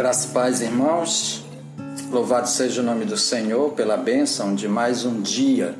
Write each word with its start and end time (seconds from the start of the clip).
Graça 0.00 0.28
e 0.28 0.30
paz, 0.30 0.62
irmãos. 0.62 1.44
Louvado 2.10 2.48
seja 2.48 2.80
o 2.80 2.84
nome 2.84 3.04
do 3.04 3.18
Senhor 3.18 3.72
pela 3.72 3.98
bênção 3.98 4.54
de 4.54 4.66
mais 4.66 5.04
um 5.04 5.20
dia. 5.20 5.74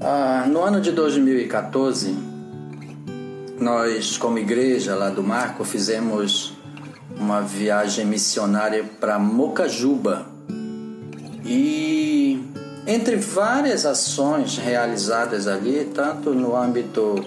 Ah, 0.00 0.44
no 0.46 0.62
ano 0.62 0.80
de 0.80 0.92
2014, 0.92 2.14
nós, 3.58 4.16
como 4.16 4.38
igreja 4.38 4.94
lá 4.94 5.10
do 5.10 5.24
Marco, 5.24 5.64
fizemos 5.64 6.52
uma 7.18 7.40
viagem 7.40 8.06
missionária 8.06 8.84
para 9.00 9.18
Mocajuba. 9.18 10.26
E 11.44 12.40
entre 12.86 13.16
várias 13.16 13.84
ações 13.84 14.56
realizadas 14.56 15.48
ali, 15.48 15.90
tanto 15.92 16.32
no 16.32 16.56
âmbito 16.56 17.24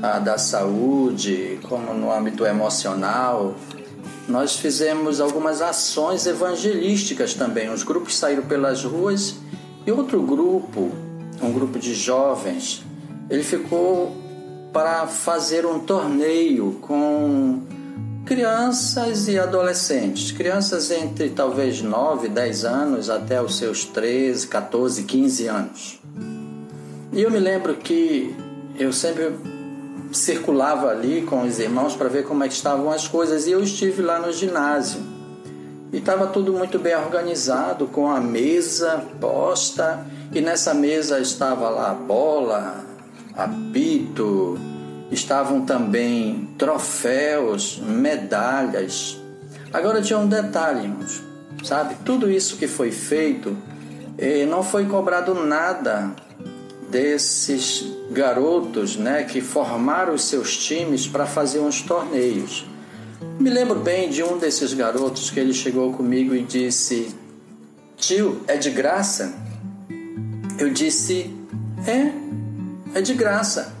ah, 0.00 0.20
da 0.20 0.38
saúde, 0.38 1.58
como 1.68 1.92
no 1.92 2.12
âmbito 2.12 2.46
emocional, 2.46 3.56
nós 4.28 4.56
fizemos 4.56 5.20
algumas 5.20 5.60
ações 5.60 6.26
evangelísticas 6.26 7.34
também. 7.34 7.70
Os 7.70 7.82
grupos 7.82 8.16
saíram 8.16 8.42
pelas 8.42 8.82
ruas 8.84 9.36
e 9.86 9.92
outro 9.92 10.22
grupo, 10.22 10.90
um 11.42 11.52
grupo 11.52 11.78
de 11.78 11.94
jovens, 11.94 12.82
ele 13.28 13.42
ficou 13.42 14.16
para 14.72 15.06
fazer 15.06 15.64
um 15.64 15.78
torneio 15.78 16.78
com 16.80 17.62
crianças 18.24 19.28
e 19.28 19.38
adolescentes, 19.38 20.32
crianças 20.32 20.90
entre 20.90 21.28
talvez 21.30 21.82
9, 21.82 22.28
10 22.28 22.64
anos 22.64 23.10
até 23.10 23.40
os 23.40 23.56
seus 23.56 23.84
13, 23.84 24.48
14, 24.48 25.04
15 25.04 25.46
anos. 25.46 26.00
E 27.12 27.22
eu 27.22 27.30
me 27.30 27.38
lembro 27.38 27.76
que 27.76 28.34
eu 28.78 28.92
sempre 28.92 29.32
circulava 30.16 30.88
ali 30.88 31.22
com 31.22 31.42
os 31.42 31.58
irmãos 31.58 31.94
para 31.96 32.08
ver 32.08 32.24
como 32.24 32.44
é 32.44 32.48
que 32.48 32.54
estavam 32.54 32.90
as 32.90 33.08
coisas 33.08 33.46
e 33.46 33.50
eu 33.50 33.62
estive 33.62 34.02
lá 34.02 34.18
no 34.18 34.32
ginásio. 34.32 35.00
E 35.92 35.98
estava 35.98 36.26
tudo 36.26 36.52
muito 36.52 36.78
bem 36.78 36.96
organizado, 36.96 37.86
com 37.86 38.08
a 38.08 38.20
mesa 38.20 39.04
posta, 39.20 40.06
e 40.32 40.40
nessa 40.40 40.74
mesa 40.74 41.20
estava 41.20 41.68
lá 41.68 41.90
a 41.90 41.94
bola, 41.94 42.84
apito, 43.36 44.58
estavam 45.10 45.64
também 45.64 46.48
troféus, 46.58 47.80
medalhas. 47.84 49.20
Agora 49.72 50.02
tinha 50.02 50.18
um 50.18 50.26
detalhe, 50.26 50.92
sabe? 51.62 51.96
Tudo 52.04 52.30
isso 52.30 52.56
que 52.56 52.66
foi 52.66 52.90
feito, 52.90 53.56
eh, 54.18 54.46
não 54.46 54.62
foi 54.62 54.86
cobrado 54.86 55.34
nada 55.34 56.12
desses 56.94 57.84
garotos 58.12 58.96
né, 58.96 59.24
que 59.24 59.40
formaram 59.40 60.14
os 60.14 60.22
seus 60.22 60.56
times 60.56 61.08
para 61.08 61.26
fazer 61.26 61.58
uns 61.58 61.82
torneios. 61.82 62.64
Me 63.36 63.50
lembro 63.50 63.80
bem 63.80 64.08
de 64.08 64.22
um 64.22 64.38
desses 64.38 64.72
garotos 64.72 65.28
que 65.28 65.40
ele 65.40 65.52
chegou 65.52 65.92
comigo 65.92 66.36
e 66.36 66.42
disse: 66.42 67.12
Tio, 67.96 68.42
é 68.46 68.56
de 68.56 68.70
graça? 68.70 69.34
Eu 70.56 70.70
disse: 70.70 71.34
É, 71.84 72.96
é 72.96 73.02
de 73.02 73.14
graça. 73.14 73.74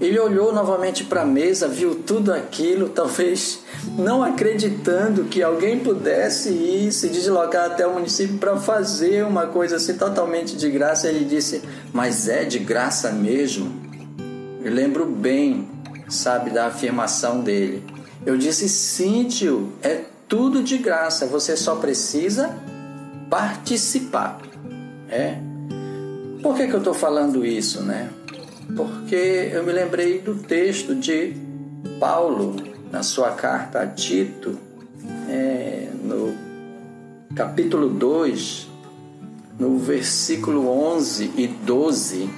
Ele 0.00 0.18
olhou 0.18 0.52
novamente 0.52 1.04
para 1.04 1.22
a 1.22 1.26
mesa, 1.26 1.68
viu 1.68 1.94
tudo 1.94 2.32
aquilo, 2.32 2.88
talvez 2.94 3.60
não 3.98 4.22
acreditando 4.22 5.24
que 5.24 5.42
alguém 5.42 5.78
pudesse 5.78 6.48
ir 6.48 6.92
se 6.92 7.08
deslocar 7.08 7.66
até 7.66 7.86
o 7.86 7.92
município 7.92 8.38
para 8.38 8.56
fazer 8.56 9.24
uma 9.24 9.46
coisa 9.46 9.76
assim 9.76 9.94
totalmente 9.94 10.56
de 10.56 10.70
graça. 10.70 11.08
Ele 11.08 11.24
disse: 11.24 11.62
Mas 11.92 12.28
é 12.28 12.44
de 12.44 12.58
graça 12.58 13.10
mesmo? 13.10 13.70
Eu 14.64 14.72
lembro 14.72 15.04
bem, 15.04 15.68
sabe, 16.08 16.50
da 16.50 16.66
afirmação 16.66 17.40
dele. 17.40 17.84
Eu 18.24 18.38
disse: 18.38 18.68
Sim, 18.68 19.24
tio, 19.24 19.72
é 19.82 20.04
tudo 20.26 20.62
de 20.62 20.78
graça, 20.78 21.26
você 21.26 21.56
só 21.56 21.76
precisa 21.76 22.56
participar. 23.28 24.38
É. 25.10 25.36
Por 26.42 26.56
que, 26.56 26.68
que 26.68 26.72
eu 26.72 26.78
estou 26.78 26.94
falando 26.94 27.44
isso, 27.44 27.82
né? 27.82 28.08
Porque 28.76 29.50
eu 29.52 29.64
me 29.64 29.72
lembrei 29.72 30.20
do 30.20 30.34
texto 30.34 30.94
de 30.94 31.34
Paulo 31.98 32.56
na 32.90 33.02
sua 33.02 33.30
carta 33.32 33.80
a 33.80 33.86
Tito, 33.86 34.58
é, 35.28 35.88
no 36.02 36.34
capítulo 37.34 37.88
2, 37.88 38.68
no 39.58 39.78
versículo 39.78 40.68
11 40.68 41.32
e 41.36 41.46
12, 41.46 42.30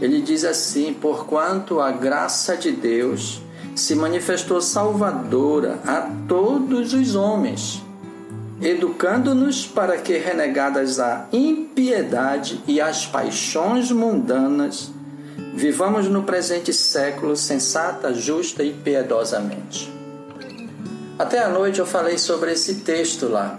ele 0.00 0.20
diz 0.20 0.44
assim: 0.44 0.92
Porquanto 0.92 1.80
a 1.80 1.90
graça 1.90 2.56
de 2.56 2.72
Deus 2.72 3.40
se 3.74 3.94
manifestou 3.94 4.60
salvadora 4.60 5.78
a 5.86 6.10
todos 6.26 6.92
os 6.92 7.14
homens, 7.14 7.82
educando-nos 8.60 9.66
para 9.66 9.98
que, 9.98 10.16
renegadas 10.16 10.98
a 10.98 11.28
impiedade 11.32 12.60
e 12.66 12.80
as 12.80 13.06
paixões 13.06 13.90
mundanas, 13.90 14.90
Vivamos 15.54 16.08
no 16.08 16.22
presente 16.22 16.72
século 16.72 17.36
sensata, 17.36 18.12
justa 18.12 18.62
e 18.62 18.72
piedosamente. 18.72 19.92
Até 21.18 21.42
à 21.42 21.48
noite 21.48 21.78
eu 21.78 21.86
falei 21.86 22.18
sobre 22.18 22.52
esse 22.52 22.76
texto 22.76 23.28
lá, 23.28 23.58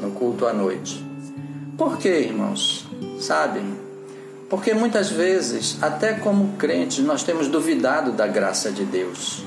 no 0.00 0.10
culto 0.10 0.46
à 0.46 0.52
noite. 0.52 1.04
Por 1.78 1.98
quê, 1.98 2.20
irmãos? 2.20 2.86
Sabe? 3.20 3.62
Porque 4.50 4.74
muitas 4.74 5.10
vezes, 5.10 5.78
até 5.82 6.12
como 6.12 6.56
crentes, 6.56 7.04
nós 7.04 7.22
temos 7.22 7.48
duvidado 7.48 8.12
da 8.12 8.26
graça 8.26 8.70
de 8.70 8.84
Deus. 8.84 9.42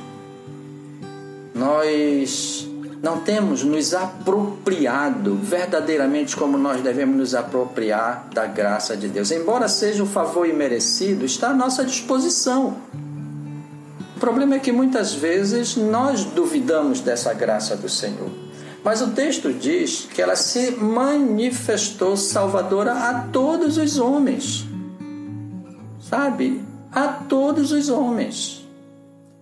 Nós 1.53 2.67
não 3.07 3.21
temos 3.21 3.63
nos 3.63 3.93
apropriado 3.93 5.35
verdadeiramente 5.35 6.35
como 6.35 6.57
nós 6.57 6.81
devemos 6.81 7.15
nos 7.15 7.33
apropriar 7.33 8.27
da 8.33 8.45
graça 8.45 8.97
de 8.97 9.07
Deus. 9.07 9.31
Embora 9.31 9.69
seja 9.69 10.03
um 10.03 10.05
favor 10.05 10.45
imerecido, 10.45 11.23
está 11.23 11.51
à 11.51 11.53
nossa 11.53 11.85
disposição. 11.85 12.75
O 14.13 14.19
problema 14.19 14.55
é 14.55 14.59
que 14.59 14.73
muitas 14.73 15.13
vezes 15.13 15.77
nós 15.77 16.25
duvidamos 16.25 16.99
dessa 16.99 17.33
graça 17.33 17.77
do 17.77 17.87
Senhor. 17.87 18.29
Mas 18.83 19.01
o 19.01 19.11
texto 19.11 19.53
diz 19.53 20.05
que 20.13 20.21
ela 20.21 20.35
se 20.35 20.71
manifestou 20.71 22.17
salvadora 22.17 22.91
a 22.91 23.21
todos 23.31 23.77
os 23.77 23.97
homens. 23.97 24.65
Sabe? 26.01 26.61
A 26.91 27.07
todos 27.07 27.71
os 27.71 27.87
homens. 27.87 28.56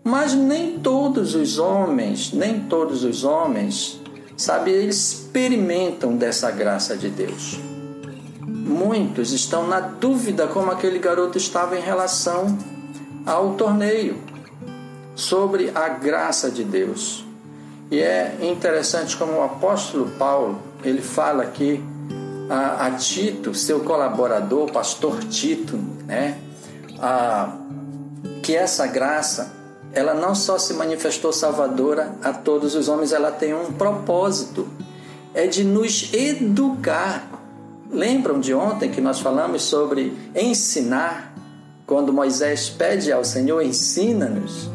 Mas 0.07 0.35
nem 0.35 0.77
todos 0.77 1.33
os 1.33 1.57
homens, 1.57 2.31
nem 2.31 2.59
todos 2.59 3.03
os 3.03 3.23
homens, 3.23 3.99
sabe, 4.37 4.69
eles 4.69 5.13
experimentam 5.13 6.15
dessa 6.15 6.51
graça 6.51 6.95
de 6.95 7.09
Deus. 7.09 7.59
Muitos 8.39 9.33
estão 9.33 9.65
na 9.65 9.79
dúvida, 9.79 10.45
como 10.45 10.69
aquele 10.69 10.99
garoto 10.99 11.39
estava 11.39 11.75
em 11.75 11.81
relação 11.81 12.55
ao 13.25 13.55
torneio, 13.55 14.21
sobre 15.15 15.71
a 15.73 15.89
graça 15.89 16.51
de 16.51 16.63
Deus. 16.63 17.25
E 17.89 17.99
é 17.99 18.37
interessante 18.43 19.17
como 19.17 19.33
o 19.39 19.43
apóstolo 19.43 20.11
Paulo, 20.19 20.61
ele 20.83 21.01
fala 21.01 21.41
aqui 21.41 21.83
a, 22.47 22.85
a 22.85 22.91
Tito, 22.91 23.55
seu 23.55 23.79
colaborador, 23.79 24.71
pastor 24.71 25.23
Tito, 25.23 25.77
né, 26.05 26.37
a, 27.01 27.57
que 28.43 28.55
essa 28.55 28.85
graça 28.85 29.64
ela 29.95 30.13
não 30.13 30.35
só 30.35 30.59
se 30.59 30.73
manifestou 30.73 31.31
salvadora 31.31 32.13
a 32.21 32.33
todos 32.33 32.75
os 32.75 32.89
homens, 32.89 33.13
ela 33.13 33.31
tem 33.31 33.55
um 33.55 33.71
propósito: 33.71 34.67
é 35.33 35.47
de 35.47 35.63
nos 35.63 36.13
educar. 36.13 37.31
Lembram 37.89 38.37
de 38.39 38.53
ontem 38.53 38.91
que 38.91 38.99
nós 38.99 39.21
falamos 39.21 39.63
sobre 39.63 40.13
ensinar? 40.35 41.33
Quando 41.87 42.11
Moisés 42.11 42.69
pede 42.69 43.09
ao 43.11 43.23
Senhor, 43.23 43.61
ensina-nos. 43.61 44.71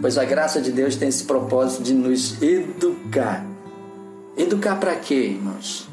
Pois 0.00 0.18
a 0.18 0.24
graça 0.24 0.60
de 0.60 0.72
Deus 0.72 0.96
tem 0.96 1.08
esse 1.08 1.22
propósito 1.24 1.84
de 1.84 1.94
nos 1.94 2.42
educar. 2.42 3.46
Educar 4.36 4.80
para 4.80 4.96
quê, 4.96 5.14
irmãos? 5.14 5.88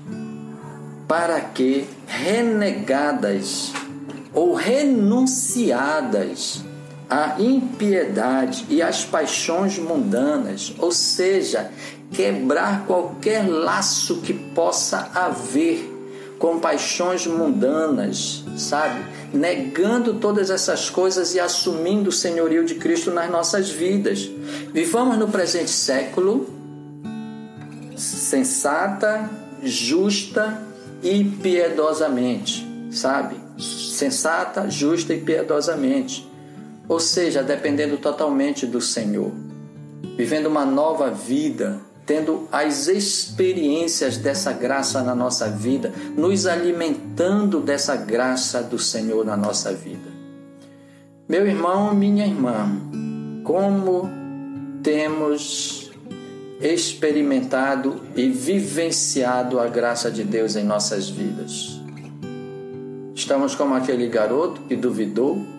Para 1.08 1.40
que 1.40 1.88
renegadas 2.08 3.72
ou 4.34 4.56
renunciadas 4.56 6.64
a 7.10 7.42
impiedade 7.42 8.66
e 8.70 8.82
as 8.82 9.04
paixões 9.04 9.80
mundanas, 9.80 10.74
ou 10.78 10.92
seja, 10.92 11.72
quebrar 12.12 12.86
qualquer 12.86 13.50
laço 13.50 14.18
que 14.18 14.34
possa 14.34 15.10
haver 15.16 15.98
com 16.38 16.60
paixões 16.60 17.26
mundanas, 17.26 18.44
sabe? 18.56 19.04
Negando 19.34 20.16
todas 20.16 20.50
essas 20.50 20.90
coisas 20.90 21.34
e 21.34 21.40
assumindo 21.40 22.10
o 22.10 22.14
senhorio 22.14 22.64
de 22.64 22.76
Cristo 22.76 23.12
nas 23.12 23.30
nossas 23.30 23.70
vidas. 23.70 24.30
Vivamos 24.72 25.18
no 25.18 25.28
presente 25.28 25.72
século 25.72 26.48
sensata, 27.98 29.30
justa 29.62 30.64
e 31.04 31.26
piedosamente, 31.26 32.66
sabe? 32.92 33.36
Sensata, 33.58 34.70
justa 34.70 35.14
e 35.14 35.20
piedosamente 35.20 36.29
ou 36.90 37.00
seja, 37.00 37.44
dependendo 37.44 37.98
totalmente 37.98 38.66
do 38.66 38.82
Senhor, 38.82 39.32
vivendo 40.18 40.48
uma 40.48 40.66
nova 40.66 41.12
vida, 41.12 41.80
tendo 42.04 42.48
as 42.52 42.88
experiências 42.88 44.18
dessa 44.18 44.52
graça 44.52 45.04
na 45.04 45.14
nossa 45.14 45.48
vida, 45.48 45.94
nos 46.18 46.48
alimentando 46.48 47.60
dessa 47.60 47.96
graça 47.96 48.64
do 48.64 48.80
Senhor 48.80 49.24
na 49.24 49.38
nossa 49.38 49.72
vida. 49.72 50.10
Meu 51.28 51.46
irmão, 51.46 51.94
minha 51.94 52.26
irmã, 52.26 52.68
como 53.44 54.10
temos 54.82 55.92
experimentado 56.60 58.02
e 58.16 58.28
vivenciado 58.28 59.60
a 59.60 59.68
graça 59.68 60.10
de 60.10 60.24
Deus 60.24 60.56
em 60.56 60.64
nossas 60.64 61.08
vidas? 61.08 61.80
Estamos 63.14 63.54
como 63.54 63.76
aquele 63.76 64.08
garoto 64.08 64.62
que 64.62 64.76
duvidou? 64.76 65.59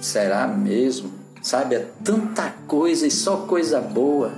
Será 0.00 0.46
mesmo? 0.46 1.10
Sabe, 1.42 1.76
é 1.76 1.86
tanta 2.04 2.54
coisa 2.66 3.06
e 3.06 3.10
só 3.10 3.38
coisa 3.38 3.80
boa 3.80 4.32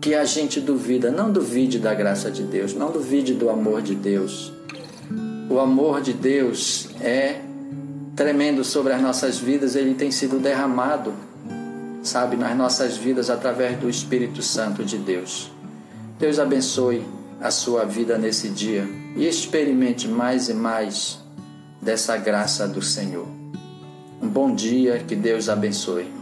que 0.00 0.14
a 0.14 0.24
gente 0.24 0.60
duvida. 0.60 1.10
Não 1.10 1.32
duvide 1.32 1.78
da 1.78 1.94
graça 1.94 2.30
de 2.30 2.42
Deus, 2.42 2.74
não 2.74 2.90
duvide 2.90 3.34
do 3.34 3.48
amor 3.50 3.82
de 3.82 3.94
Deus. 3.94 4.52
O 5.48 5.58
amor 5.58 6.00
de 6.00 6.12
Deus 6.12 6.88
é 7.00 7.40
tremendo 8.14 8.64
sobre 8.64 8.92
as 8.92 9.02
nossas 9.02 9.38
vidas, 9.38 9.76
ele 9.76 9.94
tem 9.94 10.10
sido 10.10 10.38
derramado, 10.38 11.12
sabe, 12.02 12.36
nas 12.36 12.56
nossas 12.56 12.96
vidas 12.96 13.28
através 13.28 13.78
do 13.78 13.90
Espírito 13.90 14.42
Santo 14.42 14.84
de 14.84 14.96
Deus. 14.96 15.50
Deus 16.18 16.38
abençoe 16.38 17.04
a 17.40 17.50
sua 17.50 17.84
vida 17.84 18.16
nesse 18.16 18.48
dia 18.48 18.88
e 19.16 19.26
experimente 19.26 20.08
mais 20.08 20.48
e 20.48 20.54
mais 20.54 21.18
dessa 21.80 22.16
graça 22.16 22.66
do 22.66 22.80
Senhor. 22.80 23.35
Bom 24.36 24.54
dia, 24.54 24.98
que 24.98 25.16
Deus 25.16 25.48
abençoe. 25.48 26.12